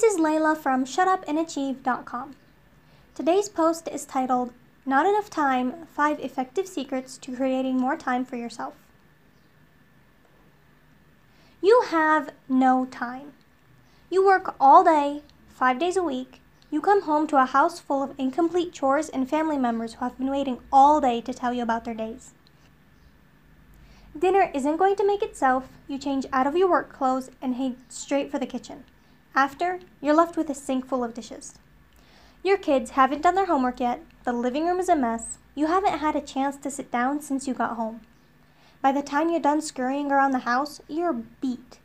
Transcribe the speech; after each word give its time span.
This 0.00 0.14
is 0.14 0.20
Layla 0.20 0.56
from 0.56 0.84
ShutUpAndAchieve.com. 0.84 2.36
Today's 3.16 3.48
post 3.48 3.88
is 3.88 4.04
titled 4.04 4.52
Not 4.86 5.06
Enough 5.06 5.28
Time 5.28 5.88
5 5.92 6.20
Effective 6.20 6.68
Secrets 6.68 7.18
to 7.18 7.34
Creating 7.34 7.80
More 7.80 7.96
Time 7.96 8.24
for 8.24 8.36
Yourself. 8.36 8.74
You 11.60 11.82
have 11.88 12.30
no 12.48 12.86
time. 12.86 13.32
You 14.08 14.24
work 14.24 14.54
all 14.60 14.84
day, 14.84 15.22
five 15.48 15.80
days 15.80 15.96
a 15.96 16.04
week. 16.04 16.42
You 16.70 16.80
come 16.80 17.02
home 17.02 17.26
to 17.26 17.42
a 17.42 17.46
house 17.46 17.80
full 17.80 18.00
of 18.00 18.14
incomplete 18.18 18.72
chores 18.72 19.08
and 19.08 19.28
family 19.28 19.58
members 19.58 19.94
who 19.94 20.04
have 20.04 20.16
been 20.16 20.30
waiting 20.30 20.60
all 20.72 21.00
day 21.00 21.20
to 21.22 21.34
tell 21.34 21.52
you 21.52 21.64
about 21.64 21.84
their 21.84 21.94
days. 21.94 22.34
Dinner 24.16 24.52
isn't 24.54 24.76
going 24.76 24.94
to 24.94 25.04
make 25.04 25.24
itself. 25.24 25.70
You 25.88 25.98
change 25.98 26.24
out 26.32 26.46
of 26.46 26.56
your 26.56 26.70
work 26.70 26.92
clothes 26.92 27.32
and 27.42 27.56
head 27.56 27.74
straight 27.88 28.30
for 28.30 28.38
the 28.38 28.46
kitchen. 28.46 28.84
After, 29.38 29.78
you're 30.00 30.16
left 30.16 30.36
with 30.36 30.50
a 30.50 30.54
sink 30.54 30.84
full 30.84 31.04
of 31.04 31.14
dishes. 31.14 31.60
Your 32.42 32.58
kids 32.58 32.90
haven't 32.98 33.22
done 33.22 33.36
their 33.36 33.46
homework 33.46 33.78
yet, 33.78 34.02
the 34.24 34.32
living 34.32 34.66
room 34.66 34.80
is 34.80 34.88
a 34.88 34.96
mess, 34.96 35.38
you 35.54 35.68
haven't 35.68 36.00
had 36.00 36.16
a 36.16 36.20
chance 36.20 36.56
to 36.56 36.72
sit 36.72 36.90
down 36.90 37.20
since 37.20 37.46
you 37.46 37.54
got 37.54 37.76
home. 37.76 38.00
By 38.82 38.90
the 38.90 39.00
time 39.00 39.30
you're 39.30 39.38
done 39.38 39.60
scurrying 39.60 40.10
around 40.10 40.32
the 40.32 40.40
house, 40.40 40.80
you're 40.88 41.12
beat. 41.12 41.78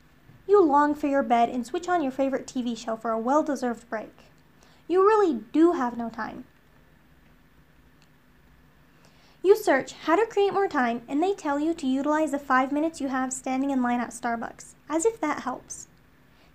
You 0.48 0.64
long 0.64 0.96
for 0.96 1.06
your 1.06 1.22
bed 1.22 1.50
and 1.50 1.64
switch 1.64 1.88
on 1.88 2.02
your 2.02 2.12
favorite 2.12 2.48
TV 2.48 2.76
show 2.76 2.96
for 2.96 3.12
a 3.12 3.20
well 3.20 3.44
deserved 3.44 3.88
break. 3.88 4.32
You 4.88 5.06
really 5.06 5.42
do 5.52 5.74
have 5.74 5.96
no 5.96 6.10
time. 6.10 6.46
You 9.44 9.56
search 9.56 9.92
how 9.92 10.16
to 10.16 10.26
create 10.26 10.54
more 10.54 10.68
time, 10.68 11.04
and 11.08 11.22
they 11.22 11.36
tell 11.36 11.60
you 11.60 11.76
to 11.76 11.86
utilize 11.86 12.32
the 12.32 12.40
five 12.40 12.72
minutes 12.72 13.00
you 13.00 13.10
have 13.10 13.32
standing 13.32 13.70
in 13.70 13.84
line 13.84 14.00
at 14.00 14.10
Starbucks, 14.10 14.74
as 14.90 15.06
if 15.06 15.22
that 15.22 15.42
helps. 15.44 15.88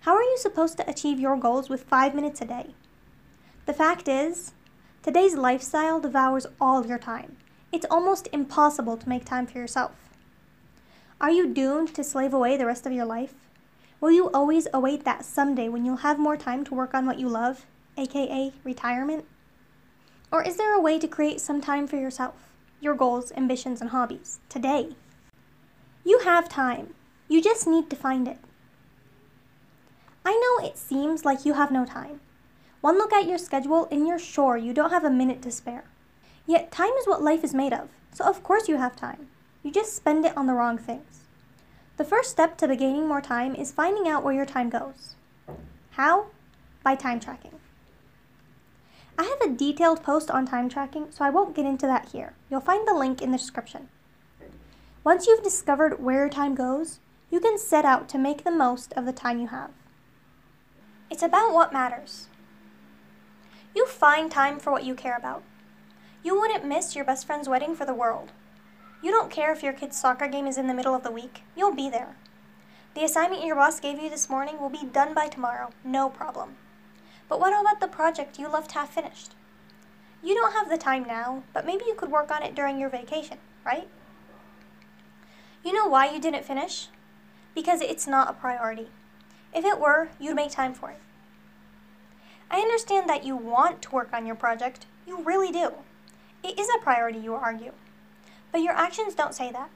How 0.09 0.15
are 0.15 0.23
you 0.23 0.39
supposed 0.39 0.75
to 0.77 0.89
achieve 0.89 1.19
your 1.19 1.37
goals 1.37 1.69
with 1.69 1.83
five 1.83 2.15
minutes 2.15 2.41
a 2.41 2.45
day? 2.45 2.73
The 3.67 3.73
fact 3.73 4.07
is, 4.07 4.53
today's 5.03 5.35
lifestyle 5.35 5.99
devours 5.99 6.47
all 6.59 6.83
your 6.83 6.97
time. 6.97 7.37
It's 7.71 7.85
almost 7.91 8.27
impossible 8.33 8.97
to 8.97 9.07
make 9.07 9.23
time 9.23 9.45
for 9.45 9.59
yourself. 9.59 9.91
Are 11.21 11.29
you 11.29 11.53
doomed 11.53 11.93
to 11.93 12.03
slave 12.03 12.33
away 12.33 12.57
the 12.57 12.65
rest 12.65 12.87
of 12.87 12.91
your 12.91 13.05
life? 13.05 13.35
Will 14.01 14.09
you 14.09 14.31
always 14.31 14.67
await 14.73 15.05
that 15.05 15.25
someday 15.25 15.69
when 15.69 15.85
you'll 15.85 15.97
have 15.97 16.17
more 16.17 16.37
time 16.37 16.65
to 16.65 16.73
work 16.73 16.95
on 16.95 17.05
what 17.05 17.19
you 17.19 17.29
love, 17.29 17.67
aka 17.95 18.51
retirement? 18.63 19.25
Or 20.31 20.41
is 20.41 20.57
there 20.57 20.73
a 20.73 20.81
way 20.81 20.97
to 20.97 21.07
create 21.07 21.39
some 21.39 21.61
time 21.61 21.85
for 21.85 21.97
yourself, 21.97 22.49
your 22.81 22.95
goals, 22.95 23.31
ambitions, 23.37 23.79
and 23.79 23.91
hobbies 23.91 24.39
today? 24.49 24.95
You 26.03 26.21
have 26.21 26.49
time. 26.49 26.95
You 27.27 27.43
just 27.43 27.67
need 27.67 27.91
to 27.91 27.95
find 27.95 28.27
it. 28.27 28.39
I 30.29 30.33
know 30.33 30.67
it 30.67 30.77
seems 30.77 31.25
like 31.25 31.43
you 31.43 31.55
have 31.55 31.71
no 31.71 31.85
time. 31.85 32.19
One 32.81 32.99
look 32.99 33.11
at 33.11 33.27
your 33.27 33.39
schedule 33.39 33.87
and 33.89 34.07
you're 34.07 34.19
sure 34.19 34.57
you 34.57 34.73
don't 34.73 34.91
have 34.91 35.03
a 35.03 35.09
minute 35.09 35.41
to 35.41 35.49
spare. 35.49 35.85
Yet 36.45 36.71
time 36.71 36.93
is 36.99 37.07
what 37.07 37.23
life 37.23 37.43
is 37.43 37.55
made 37.55 37.73
of, 37.73 37.89
so 38.13 38.25
of 38.25 38.43
course 38.43 38.67
you 38.67 38.77
have 38.77 38.95
time. 38.95 39.25
You 39.63 39.71
just 39.71 39.95
spend 39.95 40.23
it 40.25 40.37
on 40.37 40.45
the 40.45 40.53
wrong 40.53 40.77
things. 40.77 41.21
The 41.97 42.05
first 42.05 42.29
step 42.29 42.59
to 42.59 42.67
gaining 42.75 43.07
more 43.07 43.21
time 43.21 43.55
is 43.55 43.71
finding 43.71 44.07
out 44.07 44.23
where 44.23 44.35
your 44.35 44.45
time 44.45 44.69
goes. 44.69 45.15
How? 45.93 46.27
By 46.83 46.93
time 46.93 47.19
tracking. 47.19 47.59
I 49.17 49.23
have 49.23 49.41
a 49.41 49.55
detailed 49.55 50.03
post 50.03 50.29
on 50.29 50.45
time 50.45 50.69
tracking, 50.69 51.07
so 51.09 51.25
I 51.25 51.31
won't 51.31 51.55
get 51.55 51.65
into 51.65 51.87
that 51.87 52.09
here. 52.09 52.33
You'll 52.51 52.61
find 52.61 52.87
the 52.87 52.93
link 52.93 53.23
in 53.23 53.31
the 53.31 53.39
description. 53.39 53.89
Once 55.03 55.25
you've 55.25 55.43
discovered 55.43 55.99
where 55.99 56.19
your 56.19 56.29
time 56.29 56.53
goes, 56.53 56.99
you 57.31 57.39
can 57.39 57.57
set 57.57 57.83
out 57.83 58.07
to 58.09 58.19
make 58.19 58.43
the 58.43 58.51
most 58.51 58.93
of 58.93 59.07
the 59.07 59.11
time 59.11 59.39
you 59.39 59.47
have. 59.47 59.71
It's 61.09 61.23
about 61.23 61.53
what 61.53 61.73
matters. 61.73 62.27
You 63.75 63.87
find 63.87 64.31
time 64.31 64.59
for 64.59 64.71
what 64.71 64.83
you 64.83 64.93
care 64.93 65.17
about. 65.17 65.43
You 66.23 66.39
wouldn't 66.39 66.65
miss 66.65 66.95
your 66.95 67.05
best 67.05 67.25
friend's 67.25 67.49
wedding 67.49 67.75
for 67.75 67.85
the 67.85 67.93
world. 67.93 68.31
You 69.01 69.11
don't 69.11 69.31
care 69.31 69.51
if 69.51 69.63
your 69.63 69.73
kid's 69.73 69.99
soccer 69.99 70.27
game 70.27 70.45
is 70.45 70.57
in 70.57 70.67
the 70.67 70.73
middle 70.73 70.93
of 70.93 71.03
the 71.03 71.11
week, 71.11 71.43
you'll 71.55 71.73
be 71.73 71.89
there. 71.89 72.15
The 72.93 73.03
assignment 73.03 73.45
your 73.45 73.55
boss 73.55 73.79
gave 73.79 74.01
you 74.01 74.09
this 74.09 74.29
morning 74.29 74.59
will 74.59 74.69
be 74.69 74.85
done 74.85 75.13
by 75.13 75.27
tomorrow, 75.27 75.71
no 75.83 76.09
problem. 76.09 76.57
But 77.27 77.39
what 77.39 77.59
about 77.59 77.79
the 77.79 77.87
project 77.87 78.37
you 78.37 78.47
left 78.47 78.73
half 78.73 78.93
finished? 78.93 79.33
You 80.21 80.35
don't 80.35 80.53
have 80.53 80.69
the 80.69 80.77
time 80.77 81.05
now, 81.05 81.43
but 81.53 81.65
maybe 81.65 81.85
you 81.87 81.95
could 81.95 82.11
work 82.11 82.29
on 82.29 82.43
it 82.43 82.53
during 82.53 82.77
your 82.77 82.89
vacation, 82.89 83.37
right? 83.65 83.87
You 85.63 85.73
know 85.73 85.87
why 85.87 86.09
you 86.11 86.19
didn't 86.19 86.45
finish? 86.45 86.89
Because 87.55 87.81
it's 87.81 88.07
not 88.07 88.29
a 88.29 88.33
priority. 88.33 88.89
If 89.53 89.65
it 89.65 89.79
were, 89.79 90.09
you'd 90.19 90.35
make 90.35 90.51
time 90.51 90.73
for 90.73 90.91
it. 90.91 90.99
I 92.51 92.59
understand 92.59 93.09
that 93.09 93.23
you 93.23 93.35
want 93.35 93.81
to 93.83 93.91
work 93.91 94.13
on 94.13 94.25
your 94.25 94.35
project. 94.35 94.85
You 95.05 95.21
really 95.21 95.51
do. 95.51 95.71
It 96.43 96.57
is 96.59 96.69
a 96.69 96.83
priority, 96.83 97.19
you 97.19 97.35
argue. 97.35 97.73
But 98.51 98.61
your 98.61 98.73
actions 98.73 99.13
don't 99.13 99.35
say 99.35 99.51
that. 99.51 99.69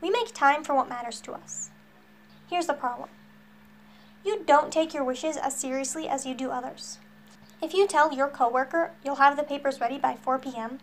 We 0.00 0.10
make 0.10 0.32
time 0.32 0.62
for 0.62 0.74
what 0.74 0.88
matters 0.88 1.20
to 1.22 1.32
us. 1.32 1.70
Here's 2.48 2.66
the 2.66 2.74
problem. 2.74 3.08
You 4.24 4.42
don't 4.44 4.72
take 4.72 4.92
your 4.92 5.04
wishes 5.04 5.36
as 5.36 5.56
seriously 5.56 6.08
as 6.08 6.26
you 6.26 6.34
do 6.34 6.50
others. 6.50 6.98
If 7.62 7.74
you 7.74 7.86
tell 7.86 8.12
your 8.12 8.28
coworker 8.28 8.92
you'll 9.04 9.16
have 9.16 9.36
the 9.36 9.42
papers 9.42 9.80
ready 9.80 9.98
by 9.98 10.16
4 10.16 10.38
p.m., 10.38 10.78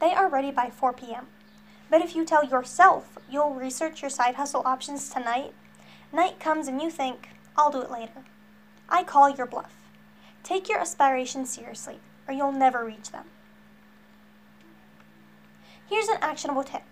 they 0.00 0.12
are 0.12 0.28
ready 0.28 0.50
by 0.50 0.70
4 0.70 0.92
p.m. 0.92 1.26
But 1.90 2.00
if 2.00 2.14
you 2.14 2.24
tell 2.24 2.44
yourself 2.44 3.18
you'll 3.30 3.54
research 3.54 4.02
your 4.02 4.10
side 4.10 4.36
hustle 4.36 4.62
options 4.64 5.08
tonight, 5.08 5.52
night 6.12 6.38
comes 6.38 6.68
and 6.68 6.80
you 6.80 6.90
think, 6.90 7.30
I'll 7.56 7.70
do 7.70 7.82
it 7.82 7.90
later. 7.90 8.24
I 8.88 9.04
call 9.04 9.30
your 9.30 9.46
bluff. 9.46 9.74
Take 10.42 10.68
your 10.68 10.78
aspirations 10.78 11.50
seriously, 11.50 12.00
or 12.26 12.34
you'll 12.34 12.52
never 12.52 12.84
reach 12.84 13.10
them. 13.10 13.26
Here's 15.88 16.08
an 16.08 16.18
actionable 16.20 16.64
tip. 16.64 16.82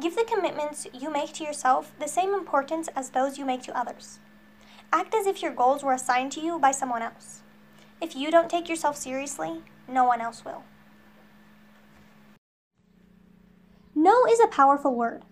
Give 0.00 0.14
the 0.14 0.24
commitments 0.24 0.86
you 0.92 1.10
make 1.10 1.32
to 1.34 1.44
yourself 1.44 1.92
the 1.98 2.08
same 2.08 2.32
importance 2.32 2.88
as 2.94 3.10
those 3.10 3.36
you 3.36 3.44
make 3.44 3.62
to 3.64 3.78
others. 3.78 4.18
Act 4.92 5.14
as 5.14 5.26
if 5.26 5.42
your 5.42 5.52
goals 5.52 5.82
were 5.82 5.92
assigned 5.92 6.32
to 6.32 6.40
you 6.40 6.58
by 6.58 6.70
someone 6.70 7.02
else. 7.02 7.42
If 8.00 8.16
you 8.16 8.30
don't 8.30 8.48
take 8.48 8.68
yourself 8.68 8.96
seriously, 8.96 9.62
no 9.88 10.04
one 10.04 10.20
else 10.20 10.44
will. 10.44 10.62
No 13.94 14.24
is 14.26 14.40
a 14.40 14.46
powerful 14.46 14.94
word. 14.94 15.24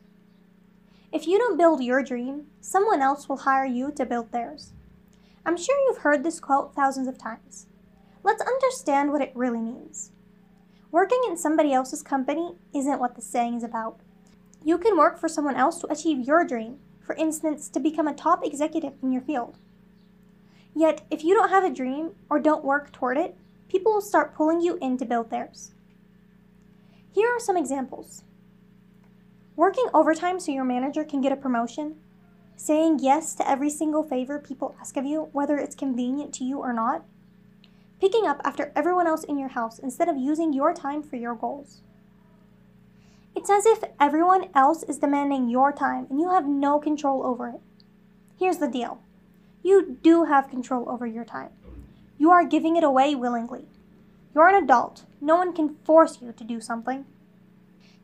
If 1.12 1.26
you 1.26 1.38
don't 1.38 1.56
build 1.56 1.82
your 1.82 2.02
dream, 2.02 2.46
someone 2.60 3.00
else 3.00 3.28
will 3.28 3.38
hire 3.38 3.64
you 3.64 3.92
to 3.92 4.04
build 4.04 4.32
theirs. 4.32 4.72
I'm 5.44 5.56
sure 5.56 5.78
you've 5.86 5.98
heard 5.98 6.24
this 6.24 6.40
quote 6.40 6.74
thousands 6.74 7.06
of 7.06 7.16
times. 7.16 7.66
Let's 8.24 8.42
understand 8.42 9.12
what 9.12 9.22
it 9.22 9.32
really 9.34 9.60
means. 9.60 10.10
Working 10.90 11.20
in 11.28 11.36
somebody 11.36 11.72
else's 11.72 12.02
company 12.02 12.56
isn't 12.74 12.98
what 12.98 13.14
the 13.14 13.22
saying 13.22 13.54
is 13.54 13.62
about. 13.62 14.00
You 14.64 14.78
can 14.78 14.96
work 14.96 15.18
for 15.18 15.28
someone 15.28 15.54
else 15.54 15.78
to 15.78 15.92
achieve 15.92 16.26
your 16.26 16.44
dream, 16.44 16.78
for 17.00 17.14
instance, 17.14 17.68
to 17.68 17.78
become 17.78 18.08
a 18.08 18.14
top 18.14 18.44
executive 18.44 18.94
in 19.00 19.12
your 19.12 19.22
field. 19.22 19.58
Yet, 20.74 21.06
if 21.10 21.22
you 21.22 21.34
don't 21.34 21.50
have 21.50 21.64
a 21.64 21.70
dream 21.72 22.16
or 22.28 22.40
don't 22.40 22.64
work 22.64 22.90
toward 22.92 23.16
it, 23.16 23.36
people 23.68 23.92
will 23.92 24.00
start 24.00 24.34
pulling 24.34 24.60
you 24.60 24.76
in 24.82 24.98
to 24.98 25.04
build 25.04 25.30
theirs. 25.30 25.72
Here 27.12 27.28
are 27.28 27.40
some 27.40 27.56
examples. 27.56 28.24
Working 29.56 29.86
overtime 29.94 30.38
so 30.38 30.52
your 30.52 30.64
manager 30.64 31.02
can 31.02 31.22
get 31.22 31.32
a 31.32 31.36
promotion. 31.36 31.96
Saying 32.56 32.98
yes 33.00 33.34
to 33.36 33.48
every 33.48 33.70
single 33.70 34.02
favor 34.02 34.38
people 34.38 34.76
ask 34.78 34.98
of 34.98 35.06
you, 35.06 35.30
whether 35.32 35.56
it's 35.56 35.74
convenient 35.74 36.34
to 36.34 36.44
you 36.44 36.58
or 36.58 36.74
not. 36.74 37.04
Picking 37.98 38.26
up 38.26 38.42
after 38.44 38.70
everyone 38.76 39.06
else 39.06 39.24
in 39.24 39.38
your 39.38 39.48
house 39.48 39.78
instead 39.78 40.10
of 40.10 40.18
using 40.18 40.52
your 40.52 40.74
time 40.74 41.02
for 41.02 41.16
your 41.16 41.34
goals. 41.34 41.80
It's 43.34 43.48
as 43.48 43.64
if 43.64 43.82
everyone 43.98 44.48
else 44.54 44.82
is 44.82 44.98
demanding 44.98 45.48
your 45.48 45.72
time 45.72 46.06
and 46.10 46.20
you 46.20 46.30
have 46.30 46.46
no 46.46 46.78
control 46.78 47.26
over 47.26 47.48
it. 47.48 47.60
Here's 48.38 48.58
the 48.58 48.68
deal 48.68 49.00
you 49.62 49.98
do 50.02 50.24
have 50.24 50.50
control 50.50 50.88
over 50.88 51.06
your 51.06 51.24
time. 51.24 51.50
You 52.18 52.30
are 52.30 52.44
giving 52.44 52.76
it 52.76 52.84
away 52.84 53.14
willingly. 53.14 53.64
You're 54.34 54.48
an 54.48 54.62
adult. 54.62 55.04
No 55.18 55.36
one 55.36 55.54
can 55.54 55.76
force 55.84 56.20
you 56.20 56.32
to 56.32 56.44
do 56.44 56.60
something. 56.60 57.06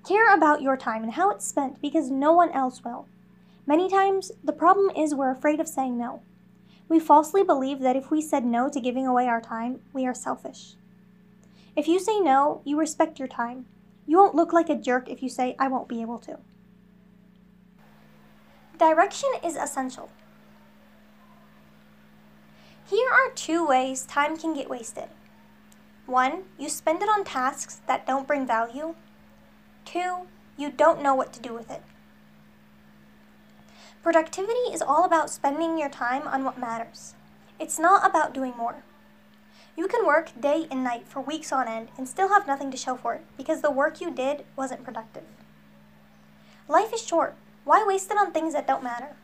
Care 0.07 0.35
about 0.35 0.63
your 0.63 0.77
time 0.77 1.05
and 1.05 1.13
how 1.13 1.31
it's 1.31 1.47
spent 1.47 1.81
because 1.81 2.11
no 2.11 2.33
one 2.33 2.51
else 2.51 2.83
will. 2.85 3.07
Many 3.67 3.89
times, 3.89 4.33
the 4.43 4.53
problem 4.53 4.91
is 4.97 5.15
we're 5.15 5.31
afraid 5.31 5.61
of 5.61 5.69
saying 5.69 5.97
no. 5.97 6.23
We 6.89 6.99
falsely 6.99 7.45
believe 7.45 7.81
that 7.81 7.97
if 7.97 8.11
we 8.11 8.21
said 8.21 8.45
no 8.45 8.69
to 8.69 8.81
giving 8.81 9.07
away 9.07 9.29
our 9.29 9.41
time, 9.41 9.81
we 9.93 10.05
are 10.07 10.15
selfish. 10.15 10.75
If 11.77 11.87
you 11.87 12.01
say 12.01 12.19
no, 12.19 12.61
you 12.65 12.79
respect 12.79 13.19
your 13.19 13.29
time. 13.29 13.67
You 14.07 14.17
won't 14.19 14.35
look 14.35 14.53
like 14.53 14.69
a 14.69 14.75
jerk 14.75 15.09
if 15.09 15.23
you 15.23 15.29
say, 15.29 15.55
I 15.59 15.69
won't 15.69 15.89
be 15.89 16.03
able 16.03 16.19
to. 16.19 16.39
Direction 18.77 19.31
is 19.45 19.55
essential. 19.55 20.11
Here 22.91 23.09
are 23.11 23.31
two 23.35 23.65
ways 23.65 24.05
time 24.05 24.37
can 24.37 24.53
get 24.53 24.69
wasted. 24.69 25.09
One, 26.07 26.43
you 26.59 26.69
spend 26.69 27.01
it 27.01 27.09
on 27.09 27.25
tasks 27.25 27.81
that 27.87 28.07
don't 28.07 28.27
bring 28.27 28.47
value, 28.47 28.97
Two, 29.85 30.27
you 30.57 30.71
don't 30.71 31.03
know 31.03 31.15
what 31.15 31.33
to 31.33 31.41
do 31.41 31.53
with 31.53 31.71
it. 31.71 31.83
Productivity 34.03 34.73
is 34.73 34.83
all 34.83 35.05
about 35.05 35.31
spending 35.31 35.79
your 35.79 35.89
time 35.89 36.27
on 36.27 36.45
what 36.45 36.59
matters. 36.59 37.15
It's 37.61 37.79
not 37.79 38.05
about 38.05 38.35
doing 38.35 38.53
more. 38.57 38.83
You 39.77 39.87
can 39.87 40.05
work 40.05 40.33
day 40.39 40.67
and 40.71 40.85
night 40.85 41.07
for 41.07 41.21
weeks 41.21 41.53
on 41.53 41.69
end 41.69 41.89
and 41.97 42.09
still 42.09 42.29
have 42.29 42.47
nothing 42.47 42.71
to 42.71 42.77
show 42.77 42.97
for 42.97 43.15
it 43.15 43.25
because 43.37 43.63
the 43.63 43.71
work 43.71 44.01
you 44.01 44.11
did 44.11 44.45
wasn't 44.57 44.85
productive. 44.85 45.25
Life 46.69 46.93
is 46.93 47.03
short. 47.03 47.37
Why 47.65 47.85
waste 47.87 48.11
it 48.11 48.19
on 48.19 48.33
things 48.33 48.53
that 48.55 48.67
don't 48.67 48.83
matter? 48.83 49.17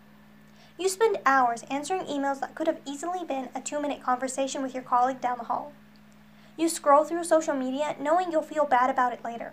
You 0.78 0.88
spend 0.88 1.18
hours 1.26 1.64
answering 1.68 2.02
emails 2.02 2.38
that 2.40 2.54
could 2.54 2.68
have 2.68 2.80
easily 2.86 3.24
been 3.24 3.48
a 3.54 3.60
two 3.60 3.82
minute 3.82 4.02
conversation 4.02 4.62
with 4.62 4.74
your 4.74 4.84
colleague 4.84 5.20
down 5.20 5.38
the 5.38 5.44
hall. 5.44 5.72
You 6.56 6.68
scroll 6.68 7.04
through 7.04 7.24
social 7.24 7.54
media 7.54 7.96
knowing 8.00 8.30
you'll 8.30 8.42
feel 8.42 8.64
bad 8.64 8.90
about 8.90 9.12
it 9.12 9.24
later. 9.24 9.52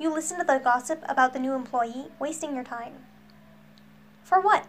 You 0.00 0.14
listen 0.14 0.38
to 0.38 0.44
the 0.44 0.58
gossip 0.58 1.02
about 1.08 1.32
the 1.32 1.40
new 1.40 1.54
employee, 1.54 2.06
wasting 2.20 2.54
your 2.54 2.64
time. 2.64 3.04
For 4.22 4.40
what? 4.40 4.66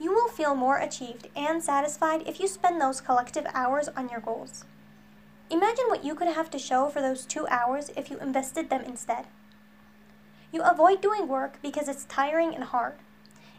You 0.00 0.12
will 0.12 0.28
feel 0.28 0.54
more 0.54 0.78
achieved 0.78 1.28
and 1.36 1.62
satisfied 1.62 2.22
if 2.26 2.40
you 2.40 2.48
spend 2.48 2.80
those 2.80 3.00
collective 3.00 3.46
hours 3.52 3.88
on 3.96 4.08
your 4.08 4.20
goals. 4.20 4.64
Imagine 5.50 5.84
what 5.88 6.04
you 6.04 6.14
could 6.14 6.28
have 6.28 6.50
to 6.50 6.58
show 6.58 6.88
for 6.88 7.02
those 7.02 7.26
two 7.26 7.46
hours 7.48 7.90
if 7.94 8.10
you 8.10 8.18
invested 8.18 8.70
them 8.70 8.82
instead. 8.82 9.26
You 10.50 10.62
avoid 10.62 11.02
doing 11.02 11.28
work 11.28 11.58
because 11.62 11.88
it's 11.88 12.04
tiring 12.06 12.54
and 12.54 12.64
hard. 12.64 12.94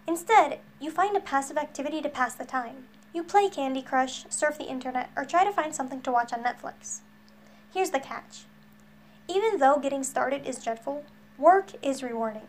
Instead, 0.07 0.59
you 0.79 0.89
find 0.89 1.15
a 1.15 1.21
passive 1.21 1.57
activity 1.57 2.01
to 2.01 2.09
pass 2.09 2.33
the 2.33 2.45
time. 2.45 2.87
You 3.13 3.23
play 3.23 3.49
Candy 3.49 3.83
Crush, 3.83 4.25
surf 4.29 4.57
the 4.57 4.65
internet, 4.65 5.11
or 5.15 5.25
try 5.25 5.43
to 5.43 5.51
find 5.51 5.75
something 5.75 6.01
to 6.01 6.11
watch 6.11 6.33
on 6.33 6.43
Netflix. 6.43 7.01
Here's 7.71 7.91
the 7.91 7.99
catch. 7.99 8.45
Even 9.33 9.57
though 9.57 9.79
getting 9.79 10.03
started 10.03 10.45
is 10.45 10.63
dreadful, 10.63 11.03
work 11.39 11.71
is 11.81 12.03
rewarding. 12.03 12.47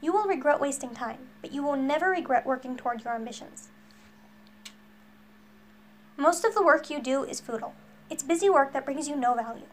You 0.00 0.12
will 0.12 0.26
regret 0.26 0.60
wasting 0.60 0.94
time, 0.94 1.28
but 1.42 1.52
you 1.52 1.62
will 1.62 1.76
never 1.76 2.08
regret 2.08 2.46
working 2.46 2.76
toward 2.76 3.04
your 3.04 3.14
ambitions. 3.14 3.68
Most 6.16 6.44
of 6.44 6.54
the 6.54 6.64
work 6.64 6.88
you 6.88 7.00
do 7.00 7.24
is 7.24 7.40
futile. 7.40 7.74
It's 8.08 8.22
busy 8.22 8.48
work 8.48 8.72
that 8.72 8.86
brings 8.86 9.06
you 9.06 9.16
no 9.16 9.34
value. 9.34 9.66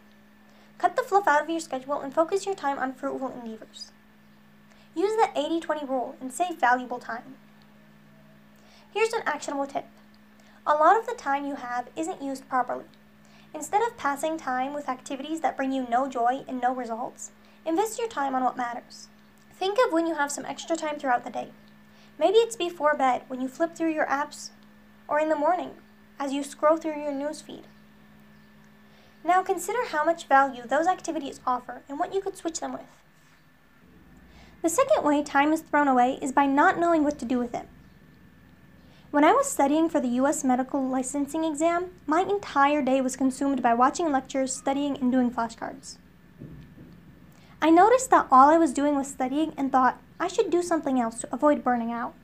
Cut 0.76 0.94
the 0.94 1.02
fluff 1.02 1.26
out 1.26 1.42
of 1.42 1.48
your 1.48 1.60
schedule 1.60 2.00
and 2.00 2.12
focus 2.12 2.44
your 2.44 2.54
time 2.54 2.78
on 2.78 2.92
fruitful 2.92 3.30
endeavors. 3.30 3.92
Use 4.94 5.16
the 5.16 5.30
80 5.34 5.60
20 5.60 5.86
rule 5.86 6.16
and 6.20 6.32
save 6.32 6.60
valuable 6.60 6.98
time. 6.98 7.36
Here's 8.92 9.12
an 9.14 9.22
actionable 9.24 9.66
tip 9.66 9.86
a 10.66 10.74
lot 10.74 10.98
of 10.98 11.06
the 11.06 11.14
time 11.14 11.46
you 11.46 11.54
have 11.54 11.88
isn't 11.94 12.20
used 12.20 12.48
properly. 12.48 12.84
Instead 13.56 13.80
of 13.80 13.96
passing 13.96 14.36
time 14.36 14.74
with 14.74 14.86
activities 14.86 15.40
that 15.40 15.56
bring 15.56 15.72
you 15.72 15.86
no 15.88 16.06
joy 16.06 16.44
and 16.46 16.60
no 16.60 16.74
results, 16.74 17.30
invest 17.64 17.98
your 17.98 18.06
time 18.06 18.34
on 18.34 18.44
what 18.44 18.54
matters. 18.54 19.08
Think 19.54 19.78
of 19.78 19.94
when 19.94 20.06
you 20.06 20.14
have 20.14 20.30
some 20.30 20.44
extra 20.44 20.76
time 20.76 20.98
throughout 20.98 21.24
the 21.24 21.30
day. 21.30 21.48
Maybe 22.18 22.36
it's 22.36 22.54
before 22.54 22.94
bed 22.94 23.22
when 23.28 23.40
you 23.40 23.48
flip 23.48 23.74
through 23.74 23.94
your 23.94 24.04
apps, 24.08 24.50
or 25.08 25.18
in 25.18 25.30
the 25.30 25.36
morning 25.36 25.70
as 26.20 26.34
you 26.34 26.42
scroll 26.42 26.76
through 26.76 27.00
your 27.00 27.12
newsfeed. 27.12 27.62
Now 29.24 29.42
consider 29.42 29.86
how 29.86 30.04
much 30.04 30.26
value 30.26 30.66
those 30.66 30.86
activities 30.86 31.40
offer 31.46 31.80
and 31.88 31.98
what 31.98 32.12
you 32.12 32.20
could 32.20 32.36
switch 32.36 32.60
them 32.60 32.74
with. 32.74 32.82
The 34.60 34.68
second 34.68 35.02
way 35.02 35.22
time 35.22 35.54
is 35.54 35.62
thrown 35.62 35.88
away 35.88 36.18
is 36.20 36.30
by 36.30 36.44
not 36.44 36.78
knowing 36.78 37.04
what 37.04 37.18
to 37.20 37.24
do 37.24 37.38
with 37.38 37.54
it. 37.54 37.66
When 39.12 39.24
I 39.24 39.32
was 39.32 39.50
studying 39.50 39.88
for 39.88 40.00
the 40.00 40.18
US 40.20 40.42
medical 40.42 40.86
licensing 40.86 41.44
exam, 41.44 41.90
my 42.06 42.22
entire 42.22 42.82
day 42.82 43.00
was 43.00 43.16
consumed 43.16 43.62
by 43.62 43.72
watching 43.72 44.10
lectures, 44.10 44.54
studying, 44.54 44.98
and 44.98 45.12
doing 45.12 45.30
flashcards. 45.30 45.98
I 47.62 47.70
noticed 47.70 48.10
that 48.10 48.26
all 48.30 48.50
I 48.50 48.58
was 48.58 48.72
doing 48.72 48.96
was 48.96 49.06
studying 49.06 49.54
and 49.56 49.70
thought 49.70 50.00
I 50.18 50.26
should 50.28 50.50
do 50.50 50.60
something 50.60 51.00
else 51.00 51.20
to 51.20 51.28
avoid 51.32 51.62
burning 51.62 51.92
out. 51.92 52.14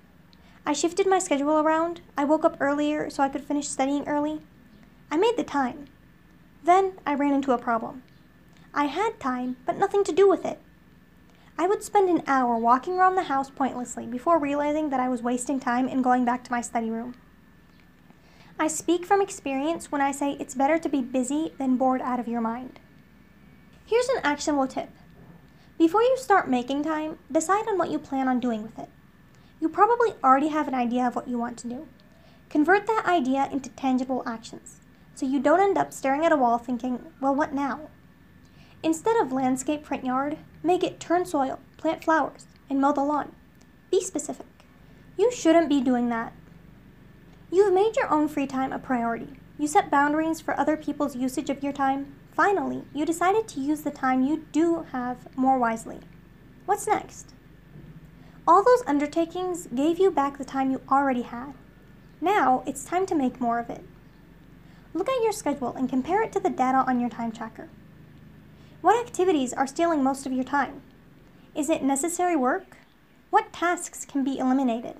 I 0.66 0.72
shifted 0.72 1.06
my 1.06 1.18
schedule 1.20 1.60
around. 1.60 2.00
I 2.16 2.24
woke 2.24 2.44
up 2.44 2.56
earlier 2.60 3.10
so 3.10 3.22
I 3.22 3.28
could 3.28 3.44
finish 3.44 3.68
studying 3.68 4.06
early. 4.08 4.40
I 5.10 5.16
made 5.16 5.36
the 5.36 5.44
time. 5.44 5.86
Then 6.64 6.94
I 7.06 7.14
ran 7.14 7.32
into 7.32 7.52
a 7.52 7.58
problem. 7.58 8.02
I 8.74 8.86
had 8.86 9.20
time, 9.20 9.56
but 9.66 9.78
nothing 9.78 10.02
to 10.04 10.12
do 10.12 10.28
with 10.28 10.44
it. 10.44 10.60
I 11.62 11.68
would 11.68 11.84
spend 11.84 12.08
an 12.08 12.24
hour 12.26 12.56
walking 12.56 12.94
around 12.94 13.14
the 13.14 13.22
house 13.22 13.48
pointlessly 13.48 14.04
before 14.04 14.36
realizing 14.36 14.90
that 14.90 14.98
I 14.98 15.08
was 15.08 15.22
wasting 15.22 15.60
time 15.60 15.86
and 15.86 16.02
going 16.02 16.24
back 16.24 16.42
to 16.42 16.50
my 16.50 16.60
study 16.60 16.90
room. 16.90 17.14
I 18.58 18.66
speak 18.66 19.06
from 19.06 19.22
experience 19.22 19.92
when 19.92 20.00
I 20.00 20.10
say 20.10 20.32
it's 20.32 20.56
better 20.56 20.76
to 20.76 20.88
be 20.88 21.02
busy 21.02 21.54
than 21.58 21.76
bored 21.76 22.02
out 22.02 22.18
of 22.18 22.26
your 22.26 22.40
mind. 22.40 22.80
Here's 23.86 24.08
an 24.08 24.22
actionable 24.24 24.66
tip. 24.66 24.90
Before 25.78 26.02
you 26.02 26.16
start 26.18 26.50
making 26.50 26.82
time, 26.82 27.20
decide 27.30 27.68
on 27.68 27.78
what 27.78 27.90
you 27.90 28.00
plan 28.00 28.26
on 28.26 28.40
doing 28.40 28.64
with 28.64 28.76
it. 28.76 28.88
You 29.60 29.68
probably 29.68 30.14
already 30.24 30.48
have 30.48 30.66
an 30.66 30.74
idea 30.74 31.06
of 31.06 31.14
what 31.14 31.28
you 31.28 31.38
want 31.38 31.58
to 31.58 31.68
do. 31.68 31.86
Convert 32.50 32.88
that 32.88 33.06
idea 33.06 33.48
into 33.52 33.70
tangible 33.70 34.24
actions 34.26 34.80
so 35.14 35.26
you 35.26 35.38
don't 35.38 35.60
end 35.60 35.78
up 35.78 35.92
staring 35.92 36.26
at 36.26 36.32
a 36.32 36.36
wall 36.36 36.58
thinking, 36.58 37.12
well, 37.20 37.36
what 37.36 37.54
now? 37.54 37.88
Instead 38.82 39.16
of 39.16 39.32
landscape 39.32 39.84
print 39.84 40.04
yard, 40.04 40.38
make 40.62 40.82
it 40.82 40.98
turn 40.98 41.24
soil, 41.24 41.60
plant 41.76 42.02
flowers, 42.02 42.46
and 42.68 42.80
mow 42.80 42.92
the 42.92 43.02
lawn. 43.02 43.32
Be 43.90 44.00
specific. 44.00 44.46
You 45.16 45.30
shouldn't 45.30 45.68
be 45.68 45.80
doing 45.80 46.08
that. 46.08 46.32
You've 47.50 47.72
made 47.74 47.96
your 47.96 48.10
own 48.10 48.28
free 48.28 48.46
time 48.46 48.72
a 48.72 48.78
priority. 48.78 49.28
You 49.58 49.66
set 49.66 49.90
boundaries 49.90 50.40
for 50.40 50.58
other 50.58 50.76
people's 50.76 51.14
usage 51.14 51.50
of 51.50 51.62
your 51.62 51.72
time. 51.72 52.14
Finally, 52.32 52.82
you 52.94 53.04
decided 53.04 53.46
to 53.48 53.60
use 53.60 53.82
the 53.82 53.90
time 53.90 54.24
you 54.24 54.46
do 54.50 54.86
have 54.90 55.28
more 55.36 55.58
wisely. 55.58 56.00
What's 56.64 56.86
next? 56.86 57.34
All 58.48 58.64
those 58.64 58.82
undertakings 58.86 59.68
gave 59.68 59.98
you 59.98 60.10
back 60.10 60.38
the 60.38 60.44
time 60.44 60.70
you 60.70 60.80
already 60.90 61.22
had. 61.22 61.52
Now 62.20 62.62
it's 62.66 62.84
time 62.84 63.06
to 63.06 63.14
make 63.14 63.40
more 63.40 63.58
of 63.58 63.70
it. 63.70 63.84
Look 64.94 65.08
at 65.08 65.22
your 65.22 65.32
schedule 65.32 65.74
and 65.74 65.88
compare 65.88 66.22
it 66.22 66.32
to 66.32 66.40
the 66.40 66.50
data 66.50 66.78
on 66.78 66.98
your 66.98 67.10
time 67.10 67.30
tracker. 67.30 67.68
What 68.82 68.98
activities 69.06 69.52
are 69.52 69.68
stealing 69.68 70.02
most 70.02 70.26
of 70.26 70.32
your 70.32 70.42
time? 70.42 70.82
Is 71.54 71.70
it 71.70 71.84
necessary 71.84 72.34
work? 72.34 72.78
What 73.30 73.52
tasks 73.52 74.04
can 74.04 74.24
be 74.24 74.38
eliminated? 74.40 74.96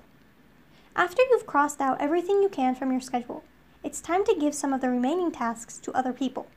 After 0.95 1.21
you've 1.29 1.45
crossed 1.45 1.81
out 1.81 1.99
everything 1.99 2.41
you 2.41 2.47
can 2.47 2.75
from 2.75 2.93
your 2.93 3.01
schedule, 3.01 3.43
it's 3.83 3.99
time 3.99 4.23
to 4.23 4.37
give 4.39 4.55
some 4.55 4.71
of 4.71 4.79
the 4.79 4.89
remaining 4.89 5.33
tasks 5.33 5.79
to 5.79 5.91
other 5.91 6.13
people. 6.13 6.47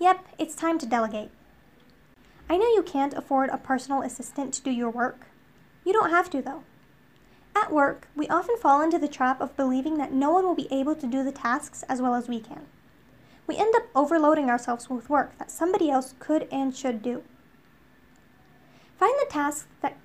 Yep, 0.00 0.26
it's 0.38 0.56
time 0.56 0.76
to 0.80 0.86
delegate. 0.86 1.30
I 2.48 2.56
know 2.56 2.66
you 2.66 2.82
can't 2.82 3.14
afford 3.14 3.50
a 3.50 3.56
personal 3.56 4.02
assistant 4.02 4.52
to 4.54 4.62
do 4.62 4.72
your 4.72 4.90
work. 4.90 5.28
You 5.84 5.92
don't 5.92 6.10
have 6.10 6.28
to, 6.30 6.42
though. 6.42 6.64
At 7.54 7.70
work, 7.70 8.08
we 8.16 8.26
often 8.26 8.56
fall 8.56 8.82
into 8.82 8.98
the 8.98 9.06
trap 9.06 9.40
of 9.40 9.56
believing 9.56 9.98
that 9.98 10.12
no 10.12 10.32
one 10.32 10.44
will 10.44 10.56
be 10.56 10.72
able 10.72 10.96
to 10.96 11.06
do 11.06 11.22
the 11.22 11.30
tasks 11.30 11.84
as 11.88 12.02
well 12.02 12.16
as 12.16 12.28
we 12.28 12.40
can 12.40 12.66
we 13.50 13.56
end 13.56 13.74
up 13.74 13.88
overloading 13.96 14.48
ourselves 14.48 14.88
with 14.88 15.10
work 15.10 15.36
that 15.38 15.50
somebody 15.50 15.90
else 15.90 16.14
could 16.20 16.46
and 16.52 16.72
should 16.72 17.02
do. 17.02 17.24
Find 18.96 19.12
the 19.18 19.26
tasks 19.28 19.66
that 19.82 19.96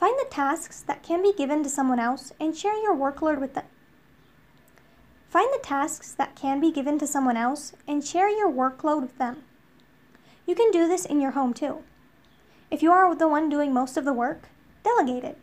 Find 0.00 0.18
the 0.18 0.26
tasks 0.28 0.80
that 0.80 1.04
can 1.04 1.22
be 1.22 1.32
given 1.32 1.62
to 1.62 1.68
someone 1.68 2.00
else 2.00 2.32
and 2.40 2.56
share 2.56 2.76
your 2.82 2.96
workload 2.96 3.40
with 3.40 3.54
them. 3.54 3.66
Find 5.28 5.48
the 5.52 5.62
tasks 5.62 6.12
that 6.12 6.34
can 6.34 6.60
be 6.60 6.72
given 6.72 6.98
to 6.98 7.06
someone 7.06 7.36
else 7.36 7.72
and 7.86 8.04
share 8.04 8.28
your 8.28 8.50
workload 8.50 9.02
with 9.02 9.16
them. 9.18 9.44
You 10.44 10.56
can 10.56 10.72
do 10.72 10.88
this 10.88 11.04
in 11.04 11.20
your 11.20 11.32
home 11.32 11.54
too. 11.54 11.84
If 12.68 12.82
you 12.82 12.90
are 12.90 13.14
the 13.14 13.28
one 13.28 13.48
doing 13.48 13.72
most 13.72 13.96
of 13.96 14.04
the 14.04 14.12
work, 14.12 14.48
delegate 14.82 15.22
it. 15.22 15.38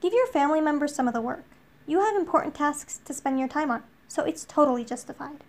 Give 0.00 0.14
your 0.14 0.26
family 0.28 0.62
members 0.62 0.94
some 0.94 1.08
of 1.08 1.14
the 1.14 1.20
work. 1.20 1.44
You 1.86 2.00
have 2.00 2.16
important 2.16 2.54
tasks 2.54 3.00
to 3.04 3.12
spend 3.12 3.38
your 3.38 3.48
time 3.48 3.70
on, 3.70 3.82
so 4.08 4.24
it's 4.24 4.46
totally 4.46 4.84
justified. 4.84 5.44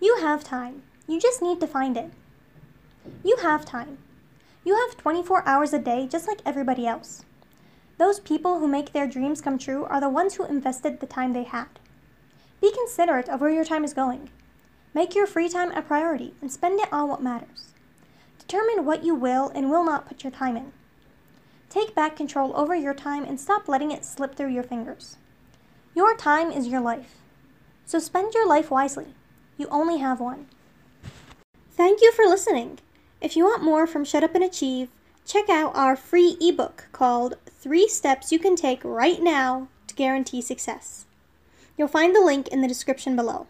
You 0.00 0.18
have 0.20 0.44
time. 0.44 0.82
You 1.08 1.18
just 1.18 1.40
need 1.40 1.58
to 1.60 1.66
find 1.66 1.96
it. 1.96 2.10
You 3.24 3.36
have 3.38 3.64
time. 3.64 3.98
You 4.64 4.74
have 4.74 4.96
24 4.96 5.46
hours 5.46 5.72
a 5.72 5.78
day 5.78 6.06
just 6.06 6.28
like 6.28 6.40
everybody 6.44 6.86
else. 6.86 7.24
Those 7.98 8.20
people 8.20 8.58
who 8.58 8.68
make 8.68 8.92
their 8.92 9.06
dreams 9.06 9.40
come 9.40 9.58
true 9.58 9.84
are 9.84 10.00
the 10.00 10.10
ones 10.10 10.34
who 10.34 10.44
invested 10.44 11.00
the 11.00 11.06
time 11.06 11.32
they 11.32 11.44
had. 11.44 11.68
Be 12.60 12.72
considerate 12.72 13.28
of 13.28 13.40
where 13.40 13.50
your 13.50 13.64
time 13.64 13.84
is 13.84 13.94
going. 13.94 14.28
Make 14.92 15.14
your 15.14 15.26
free 15.26 15.48
time 15.48 15.72
a 15.72 15.80
priority 15.80 16.34
and 16.42 16.52
spend 16.52 16.80
it 16.80 16.92
on 16.92 17.08
what 17.08 17.22
matters. 17.22 17.68
Determine 18.38 18.84
what 18.84 19.02
you 19.02 19.14
will 19.14 19.50
and 19.54 19.70
will 19.70 19.84
not 19.84 20.06
put 20.06 20.24
your 20.24 20.30
time 20.30 20.56
in. 20.56 20.72
Take 21.70 21.94
back 21.94 22.16
control 22.16 22.52
over 22.54 22.74
your 22.74 22.94
time 22.94 23.24
and 23.24 23.40
stop 23.40 23.68
letting 23.68 23.90
it 23.90 24.04
slip 24.04 24.34
through 24.34 24.52
your 24.52 24.62
fingers. 24.62 25.16
Your 25.94 26.16
time 26.16 26.50
is 26.50 26.68
your 26.68 26.80
life. 26.80 27.16
So 27.86 27.98
spend 27.98 28.34
your 28.34 28.46
life 28.46 28.70
wisely. 28.70 29.14
You 29.56 29.68
only 29.70 29.98
have 29.98 30.20
one. 30.20 30.46
Thank 31.70 32.00
you 32.02 32.12
for 32.12 32.24
listening. 32.24 32.78
If 33.20 33.36
you 33.36 33.44
want 33.44 33.62
more 33.62 33.86
from 33.86 34.04
Shut 34.04 34.22
Up 34.22 34.34
and 34.34 34.44
Achieve, 34.44 34.88
check 35.26 35.48
out 35.48 35.74
our 35.74 35.96
free 35.96 36.36
ebook 36.40 36.88
called 36.92 37.36
Three 37.46 37.88
Steps 37.88 38.30
You 38.30 38.38
Can 38.38 38.56
Take 38.56 38.80
Right 38.84 39.20
Now 39.22 39.68
to 39.86 39.94
Guarantee 39.94 40.42
Success. 40.42 41.06
You'll 41.76 41.88
find 41.88 42.14
the 42.14 42.20
link 42.20 42.48
in 42.48 42.60
the 42.60 42.68
description 42.68 43.16
below. 43.16 43.46